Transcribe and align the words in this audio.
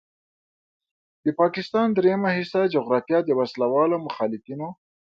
د 1.25 1.27
پاکستان 1.39 1.87
دریمه 1.91 2.29
حصه 2.37 2.61
جغرافیه 2.73 3.19
د 3.23 3.29
وسلوالو 3.39 3.95
مخالفینو 4.07 4.67